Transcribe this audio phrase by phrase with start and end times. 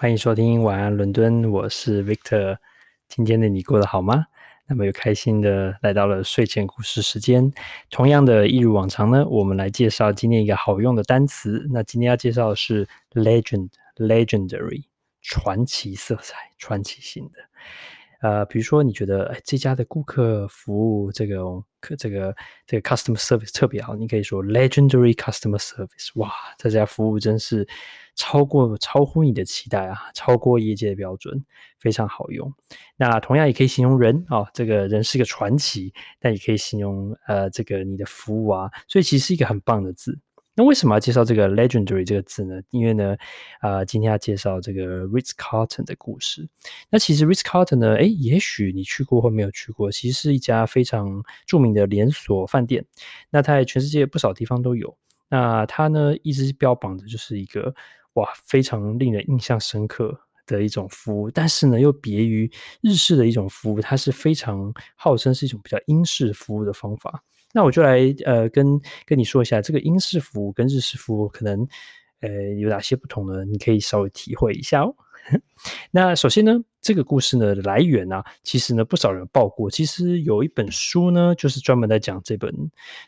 [0.00, 2.58] 欢迎收听晚安伦敦，我是 Victor。
[3.08, 4.26] 今天的你过得好吗？
[4.68, 7.52] 那么又开心的来到了睡前故事时间。
[7.90, 11.66] 同样的，一如往常呢，我们来介绍今天一个好用的单词。
[11.72, 14.84] 那今天要介绍的是 legend，legendary，
[15.20, 17.40] 传奇色彩、传奇性的。
[18.20, 21.42] 呃，比如说你觉得哎，这家的顾客服务这个
[21.80, 22.34] 可这个
[22.66, 26.10] 这个 customer service 特别好，你可以说 legendary customer service。
[26.14, 27.66] 哇，这家服务真是。
[28.20, 31.40] 超过超乎你的期待啊，超过业界标准，
[31.78, 32.52] 非常好用。
[32.96, 40.18] 那同样也可以形容人哦，这个人是个传奇，但也可以形容呃这个你的服务啊，所以其实是一个很棒的字。
[40.58, 42.60] 那为什么要介绍这个 legendary 这个字呢？
[42.70, 43.16] 因为呢，
[43.60, 46.48] 啊、今天要介绍这个 Ritz Carlton 的故事。
[46.90, 52.84] 那其实 Ritz Carlton 呢，诶，也许你去过或没有去过，其实是一家非常著名的连锁饭店。
[53.30, 54.98] 那它在全世界不少地方都有。
[55.28, 57.72] 那它呢，一直标榜的就是一个。
[58.14, 67.22] 哇，非常令人印象深刻的一种服务，但是呢，又别于日式的一种服务，它是非常号称是一种比较英式服务的方法。
[67.52, 71.66] 那我就来呃跟跟你说一下，这个英式服务跟日式服务可能
[72.20, 73.44] 呃有哪些不同呢？
[73.44, 74.94] 你可以稍微体会一下哦。
[75.90, 79.70] 那首先呢，这个故事呢的来源啊，其实呢不少人报过。
[79.70, 82.50] 其实有一本书呢，就是专门在讲这本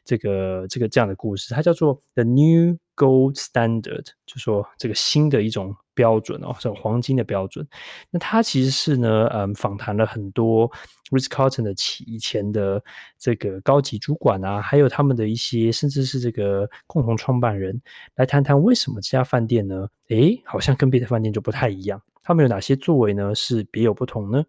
[0.05, 7.67] 这个这个这样的故事，它叫做《The New Gold Standard》，就说这个新的一种标准哦，这种黄金的标准。
[8.11, 10.67] 那他其实是呢，嗯，访谈了很多
[11.11, 12.83] Ritz Carlton 的企以前的
[13.19, 17.79] 这个高级主管啊，还有他们的一些，甚至是这个共同创办人，
[18.15, 22.01] 来谈谈为什么这家饭店呢，诶，好像跟别的饭店就不太一样。
[22.23, 23.35] 他们有哪些作为呢？
[23.35, 24.43] 是别有不同呢？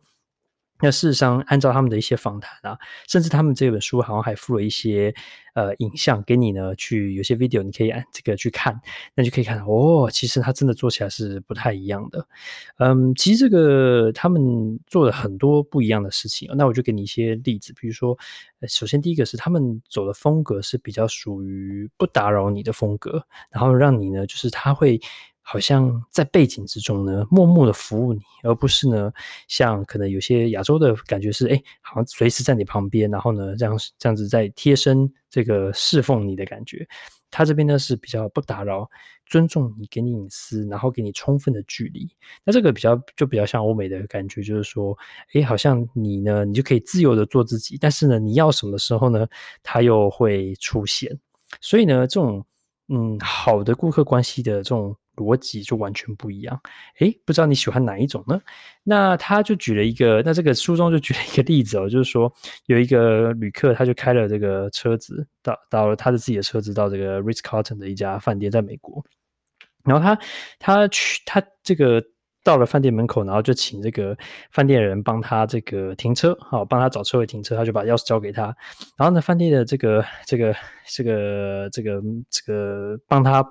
[0.82, 5.14] 那事实上，按照他们的一些访谈啊，甚至他们这本书好像还附了一些
[5.54, 8.80] 呃影像给你呢，去有些 video 你可以按这个去看，
[9.16, 12.28] 那就可以看到哦，其实他真的做起来是不太一样的。
[12.78, 16.50] 嗯，其实这个他们做了很多不一样的事情。
[16.56, 18.18] 那我就给你一些例子，比如说，
[18.68, 25.00] 首先第一个是他们走的风格是比较属于不打扰你的风格，然后让你呢，就是他会。
[25.41, 29.12] 好像在背景之中呢，默默的服务你，而不是呢，
[29.47, 36.88] 像可能有些亚洲的感觉是，哎，好像随时在你旁边，然后呢，这样这样子在贴身这个侍奉你的感觉。
[37.31, 38.90] 他这边呢是比较不打扰，
[39.25, 42.09] 尊重你，给你隐私，然后给你充分的距离。
[42.44, 44.97] 那这个比较就比较像欧美的感觉，就是说，
[45.34, 49.25] 哎，好像你呢，你就可以自由的做自己，但是呢，你要什么时候呢，
[49.63, 51.18] 他又会出现。
[51.62, 52.46] 所以呢，这种
[52.90, 54.96] 嗯，好的顾客关系的这种。
[55.22, 56.59] 逻辑就完全不一样，
[57.00, 58.42] 诶，不知道你喜欢哪一种呢？
[58.84, 62.34] 那他就举了一个，那这个书中就举了一个例子哦，就是说
[62.66, 69.06] 有一个旅客，他就开了这个车子到到了他的自己的车子到这个 Ritz Carlton 的一家饭店，在美国，
[69.84, 70.18] 然后他
[70.58, 72.03] 他去他这个
[72.44, 74.18] 到了饭店门口，然后就请这个
[74.52, 78.46] 饭店的人帮他这个停车，好，帮他找车位停车，他就把钥匙交给他，
[78.98, 80.56] 然后呢，饭店的这个这个
[80.88, 83.46] 这个这个这个帮他。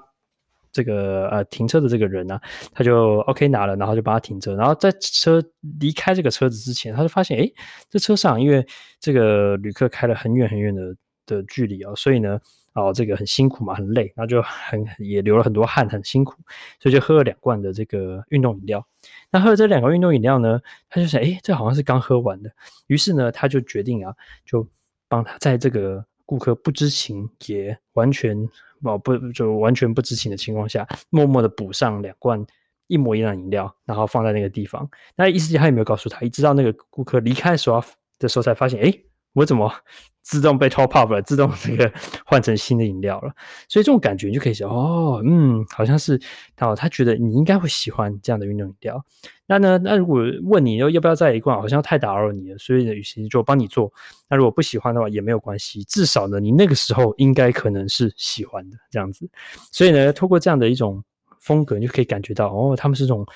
[0.73, 2.41] 这个呃停车的这个人呢、
[2.73, 4.55] 他就 OK 拿了，然后就帮他停车。
[4.55, 5.43] 然后在车
[5.81, 7.53] 离开这个车子之前，他就发现，诶，
[7.89, 8.65] 这车上因为
[9.01, 10.95] 这个旅客开了很远很远的
[11.27, 12.41] 的距离哦，所以呢，
[12.75, 16.37] 哦这个很辛苦嘛，很累，然后就很也流了很多汗，很辛苦，
[16.79, 18.87] 所以就喝了两罐的这个运动饮料。
[19.31, 22.51] 那喝了这两个运动饮料呢，他就想，诶，这好像是刚喝完的。
[22.87, 24.15] 于是呢，他就决定啊，
[24.47, 24.67] 就
[25.09, 28.49] 帮他在这个顾客不知情也完全。
[28.83, 32.45] 哦，不，就完全不知情的情况下，默默的补上两罐
[32.87, 34.89] 一模一样的饮料，然后放在那个地方。
[35.17, 37.83] 那意思他也没有告诉他，一直到那个顾客离开的时候
[38.19, 39.05] 的时候才发现，诶，
[39.35, 39.73] 我怎么
[40.23, 41.91] 自动被 top up 了，自动这个
[42.27, 43.33] 换成新的饮料了？
[43.69, 46.21] 所以这种感觉你就可以想，哦，嗯，好像是，
[46.59, 49.05] 哦，他觉得你应该会喜欢这样的运动饮料。
[49.51, 49.79] 那呢？
[49.83, 53.93] 那如果问你要要不要再一罐，好像太打扰你了，所以呢，与其就帮你做。
[54.29, 59.29] 那如果不喜欢的话也没有关系，至少呢，你那个时候应该可能是喜欢的这样子。
[59.73, 61.03] 所以呢，透过这样的一种
[61.41, 63.27] 风格，你就可以感觉到哦，他们是这种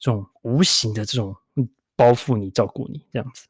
[0.00, 1.36] 这种无形的这种
[1.94, 3.46] 包覆你、照顾你这样子。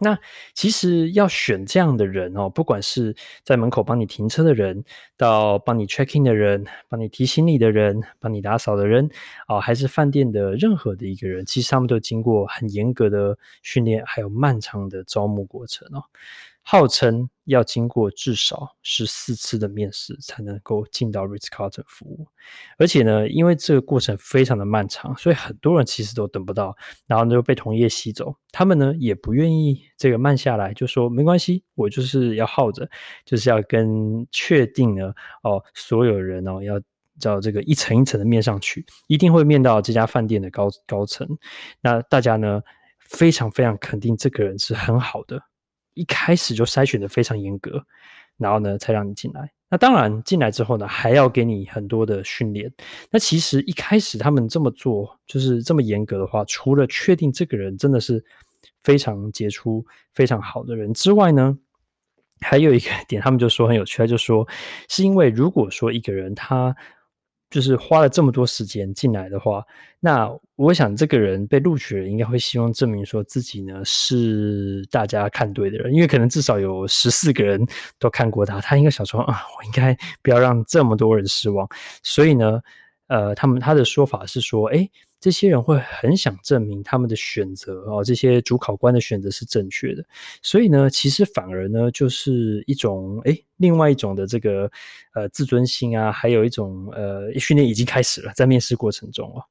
[0.00, 0.18] 那
[0.54, 3.14] 其实要选这样的人哦，不管是
[3.44, 4.82] 在门口帮你停车的人，
[5.16, 9.10] 到帮你 check in 的人，帮你提行李的人，帮你打扫的人，
[9.46, 16.02] 哦，还是饭店的任何的一个人，其实他们都经过很严格的训练，还有漫长的招募过程哦。
[16.62, 22.26] 号称要经过至少十四次的面试才能够进到 Ritz Carlton 服务，
[22.78, 26.76] 而且呢，因为这个过程非常的漫长，所以很多人其实都等不到，
[27.06, 28.34] 然后呢就被同业吸走。
[28.52, 32.88] 他们呢也不愿意这个慢下来，就说没关系，我就是要耗着，
[33.24, 35.12] 就是要跟确定呢
[35.42, 36.80] 哦，所有人哦要
[37.18, 41.28] 叫这个一层一层的面上去，一定会面到这家饭店的高高层。
[41.80, 42.62] 那大家呢，
[43.00, 45.42] 非常非常肯定这个人是很好的，
[45.94, 47.84] 一开始就筛选的非常严格，
[48.36, 49.50] 然后呢才让你进来。
[49.68, 52.72] 那当然进来之后呢，还要给你很多的训练。
[53.10, 58.24] 那其实一开始他们这么做，就是这么严格的话，除了确定这个人真的是
[58.82, 61.56] 非常杰出、非常好的人之外呢，
[62.40, 64.46] 还有一个 点，他们就说很有趣，他就说
[64.88, 66.74] 是因为如果说一个人他
[67.50, 69.64] 就是花了这么多时间进来的话，
[69.98, 77.60] 那我想这个人被录取的人应该会希望证明说自己呢是大家看对的人，因为可能至少有十四个人
[77.98, 81.68] 都看过他，他应该想说啊，我应该不要让这么多人失望，
[82.02, 82.60] 所以呢，
[83.08, 84.90] 呃，他们他的说法是说，诶。
[85.20, 90.04] 这些人会很想证明他们的选择哦，这些主考官的选择是正确的，
[90.42, 94.70] 所以呢，其实反而呢，就是一种诶，另外一种的这个
[95.14, 99.44] 呃自尊心啊，还有一种呃训练已经开始了，在面试过程中哦。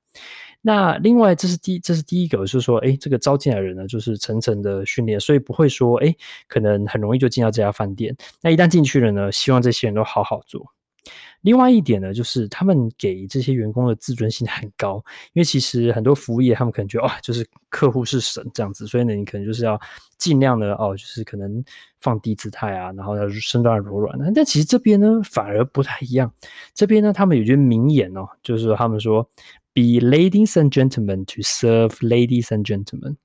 [0.62, 6.14] 那另外，这是第这是第一个，就是说，诶，这个招进来的人呢，就是层层的训练，所以不会说，诶，
[6.50, 8.14] 可能很容易就进到这家饭店。
[8.42, 10.66] 那一旦进去了呢，希望这些人都好好做。
[11.42, 15.04] 另外一点呢，就是他们给这些员工的自尊心很高，
[15.34, 19.80] 因为其实很多服务业他们可能觉得，哇，就是客户是神这样子，所以呢，你可能就是要
[20.18, 21.64] 尽量的哦，就是可能
[22.02, 24.30] 放低姿态啊，然后要身段柔软的。
[24.36, 26.30] 但其实这边呢，反而不太一样。
[26.74, 29.24] 这边呢，他们有句名言哦，就是他们说
[29.74, 33.16] ，Be ladies and gentlemen to serve ladies and gentlemen。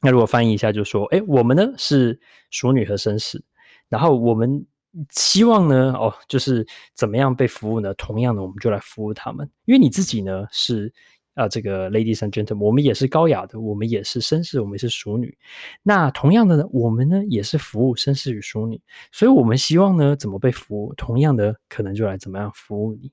[0.00, 2.18] 那如果翻译一下，就说，哎，我们呢是
[2.50, 3.42] 淑女和绅士，
[3.90, 4.64] 然后我们。
[5.10, 7.92] 希望呢，哦，就是怎么样被服务呢？
[7.94, 9.48] 同样的，我们就来服务他们。
[9.64, 10.92] 因为你自己呢是
[11.34, 15.36] 啊、这个 ladies and gentlemen，我们也是高雅的，我们也是绅士，我们也是淑女。
[15.82, 18.80] 那同样的呢，我们呢也是服务绅士与淑女，
[19.12, 23.12] 所以我们希望呢怎么被服务，同样的可能就来怎么样服务你。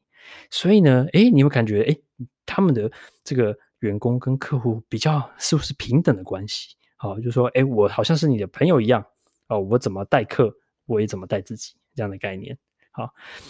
[0.50, 2.02] 所以呢，诶，你会感觉诶，
[2.46, 2.90] 他们的
[3.26, 6.78] 这个员工跟客户比较是不是平等的关系？
[6.96, 9.04] 好，就说诶，我好像是你的朋友一样
[9.50, 10.56] 哦，我怎么待客？
[10.86, 12.58] 我也怎么带自己这样的概念，
[12.92, 13.10] 好，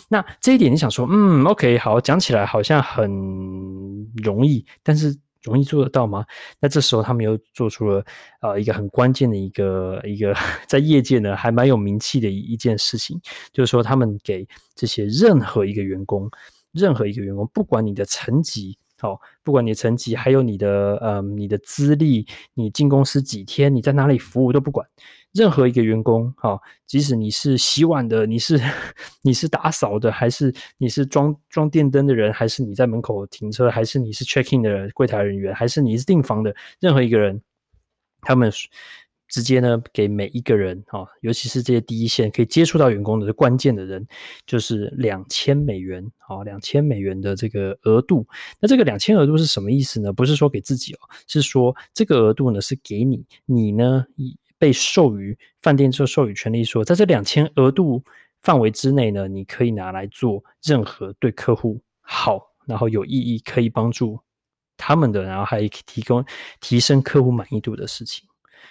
[0.10, 3.10] 那这一点你想说，嗯，OK，好，讲起来好像很
[4.24, 6.26] 容易，但是容易做得到吗？
[6.60, 8.06] 那这时候他们又做出了
[8.42, 10.34] 呃一个很关键的一个一个
[10.68, 13.20] 在业界呢还蛮有名气的一一件事情，
[13.52, 16.30] 就是说他们给这些任何一个员工，
[16.72, 24.88] 任何一个员工，不管你的层级，好，不管你的层级，还有你的呃你的资历，你进公司几天，你在哪里服务都不管。
[25.34, 26.58] 任何一个员工，哈，
[26.88, 28.58] 即使你是洗碗的，你是
[29.22, 37.42] 你是打扫的，还是你是装装电灯的人，还是你在门口停车，还是你是 check in 的柜台人员，还是你是订房的，任何一个人，
[38.22, 38.50] 他们
[39.34, 44.06] 直接呢给每一个人，哈，尤其是这些第一线可以接触到员工的关键的人，
[44.46, 48.28] 就是两千美元，啊，两千美元的这个额度。
[48.60, 50.14] 那这个两千额度是什么意思呢？
[50.14, 54.06] 不是说给自己哦，是说这个额度呢是给你，你呢。
[54.60, 58.02] 被授予饭店之后授予权利，说在这两千额度
[58.44, 64.18] 范围之内呢，你可以拿来做任何对客户好，然后有意义，可以帮助
[64.78, 66.24] 他们的，然后还可以提供
[66.62, 68.26] 提升客户满意度的事情。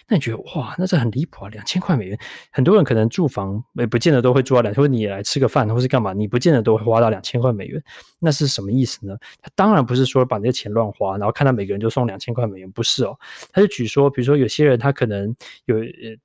[0.09, 1.49] 那你觉得哇，那这很离谱啊！
[1.51, 2.19] 两千块美元，
[2.51, 7.83] 很多人可能住房也不见得都会住到两千，或你来吃个饭，或是干嘛，你不见得都会花到两千块美元。
[8.19, 9.17] 那是什么意思呢？
[9.41, 13.19] 他当然不是说把那些钱乱花，然后看到每个人就送两千块美元，不是哦。
[13.53, 15.35] 他就举说，比如说有些人他可能
[15.67, 15.77] 有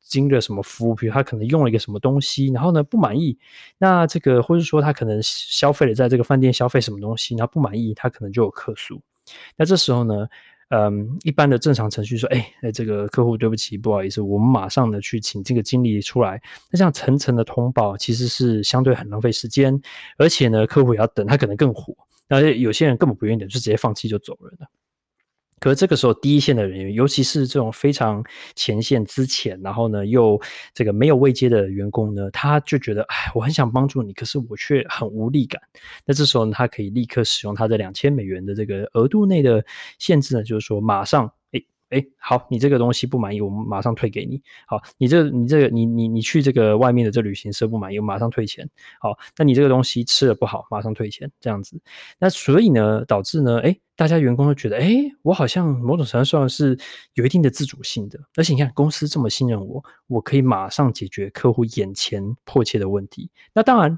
[0.01, 3.37] 经历什么服务，比如他可能用了一个什么东西，然后呢不满意，
[3.77, 9.01] 那这个或者说他可能消费了在这个饭店消费什么东西，然后不满意，他可能就有客诉。
[9.55, 10.27] 那这时候呢？
[10.69, 16.41] 嗯，一般的正常程序说，哎，哎，这个客户对不起，不好意思，我们马上的去请这个经理出来。
[16.69, 19.79] 那这样层层的通报，其实是相对很浪费时间，
[20.17, 21.95] 而且呢，客户也要等，他可能更火。
[22.27, 24.67] 那有些人根本不愿意等，就直接放弃就走人了。
[25.59, 28.23] 可是这个时候，第一线的人员，尤其是这种非常
[28.55, 30.39] 前线之前，然后呢又
[30.73, 35.61] 这个没有未接的员工呢，他就觉得，哎，我很想帮助你，可是我却很无力感。
[36.05, 39.65] 那这时候呢，他可以立刻使用他的两千美元的这个额度内的
[39.99, 41.31] 限制呢，就是说马上。
[41.53, 44.41] 哎，哎好，你这个东西不满意，我们马上退给你。
[44.67, 48.69] 好，你这、你这个你你你去这个外面的这旅行社不满意，我马上退钱。
[48.99, 51.79] 好，那你这个东西吃了不好，马上退钱，这样子。
[52.19, 56.77] 那所以呢，导致呢，哎，大家员工都觉得，哎，我好像某种程度上是
[57.13, 58.19] 有一定的自主性的。
[58.35, 63.29] 而且你看，公司这么信任我，我可以马上解决客户眼前迫切的问题。
[63.53, 63.97] 那当然。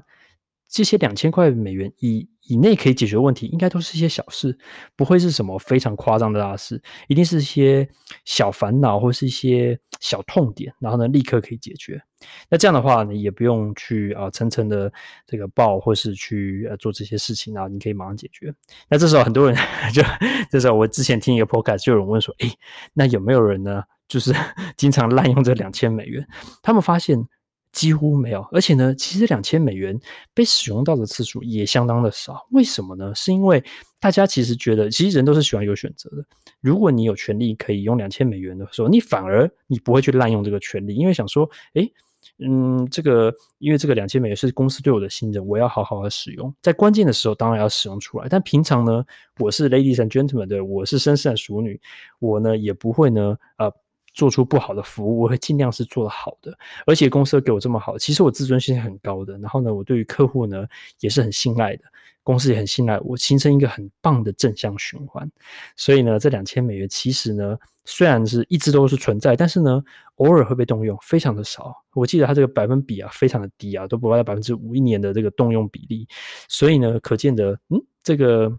[0.70, 4.56] 这些两千块美元以以内可以解决问题，应该都是一些小事，
[4.94, 7.88] 不会是什么非常夸张的大事，一定是一些
[8.24, 12.00] 小烦恼或是一些小痛点，然后呢，立刻可以解决。
[12.48, 14.92] 那这样的话，你也不用去啊层层的
[15.26, 18.54] 这个报，或是去呃做这些事情，然后你可以马上解决。
[18.88, 19.58] 那这时候很多人
[19.92, 20.02] 就
[20.50, 22.48] 这时候我之前听一个 podcast 就有人问说，诶，
[22.94, 24.32] 那有没有人呢，就是
[24.76, 26.24] 经常滥用这两千美元？
[26.62, 27.28] 他们发现。
[27.72, 29.98] 几乎没有，而且呢，其实两千美元
[30.34, 32.46] 被使用到的次数也相当的少。
[32.50, 33.14] 为什么呢？
[33.14, 33.62] 是因为
[34.00, 36.24] 大家其实觉得，其实人都是喜欢有选择的。
[36.60, 41.92] 如果你有权利可以用两千美元的时候，你反而你不会去滥用这个权利，因为想说，诶，
[42.38, 48.26] 嗯，这个因为这个两千美元是公司对我的信任，我要好好的使用，在关键的时候当然要使用出来。
[48.28, 49.04] 但平常呢，
[49.38, 51.80] 我是 ladies and gentlemen 的，我是绅士的淑女，
[52.18, 53.72] 我呢也不会呢，呃。
[54.12, 59.38] 做出不好的服务，我会尽量是做得好的，而且公司给我这么好，其实我自尊心很高的。
[59.38, 60.66] 然后呢，我对于客户呢
[61.00, 61.84] 也是很信赖的，
[62.22, 65.30] 公司也很信赖我，形成一个很棒的正向循环。
[65.76, 69.82] 所以呢，这两千美元其实呢，虽然是一直都是存在，但是呢，
[70.16, 71.74] 偶尔会被动用，非常的少。
[71.94, 76.06] 我记得它这个百分比啊，非常的低啊，都不到百分之五一年的这个动用比例。
[76.48, 78.58] 所以呢，可见的，嗯，这个。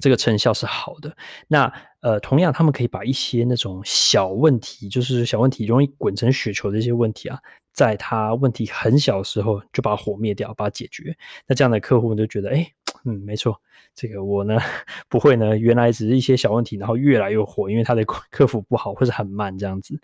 [0.00, 1.16] 这个成效是好的。
[1.48, 7.38] 那呃，同样，他们可以把一些那种小问题，就是小问题容易滚成雪球的一些问题啊，
[7.72, 11.16] 在他问题很小的时候就把火灭掉，把它解决。
[11.46, 12.70] 那这样的客户就觉得，哎，
[13.04, 13.60] 嗯，没错，
[13.96, 14.56] 这个我呢
[15.10, 20.00] 不会呢，原来只是一些小问题，然后越来越火，因为他的客服不好或者很慢这样子。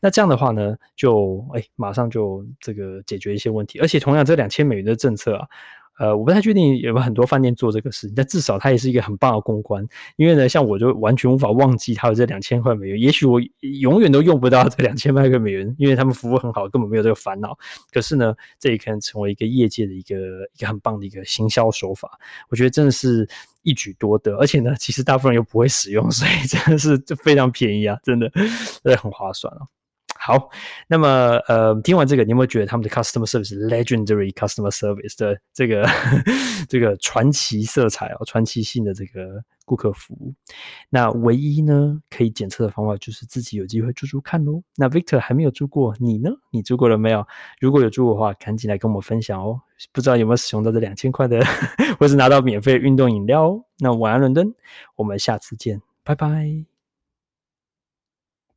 [0.00, 3.80] 那这样的话呢，就哎，马上就这个解决一些问题。
[3.80, 5.48] 而且同样，这两千美元的政策啊。
[5.98, 9.86] 呃，我不太确定有没有很多饭店做这个事，但至少它也是一个很棒的公关。
[10.16, 17.56] 因为呢，像我就完全无法忘记它有这两千块美元，也许我永远都用不到这两千块美元，因为他们服务很好，根本没有这个烦恼。
[17.92, 20.16] 可是呢，这也可能成为一个业界的一个
[20.56, 22.18] 一个很棒的一个行销手法。
[22.48, 23.28] 我觉得真的是
[23.62, 28.28] 一举多得，而且呢，其实大部分人又不会使用，所以真的是就非常便宜啊，真的，
[28.82, 29.60] 真的很划算啊。
[30.18, 30.50] 好，
[30.86, 31.08] 那么
[31.48, 35.84] 呃，听完这个，你有没有觉得他们的 customer service legendary customer service 的这个
[36.68, 40.32] 这个传奇色彩哦，传奇性的这个顾客服务？
[40.90, 44.62] 那唯一呢可以检测的方法就是自己有机会住住看喽。
[44.76, 46.30] 那 Victor 还没有住过，你呢？
[46.50, 47.26] 你住过了没有？
[47.60, 49.60] 如果有住过的话，赶紧来跟我们分享哦。
[49.92, 51.44] 不知道有没有使用到这两千块的，
[51.98, 53.64] 或是拿到免费运动饮料哦？
[53.78, 54.54] 那晚安伦敦，
[54.94, 56.71] 我们下次见，拜拜。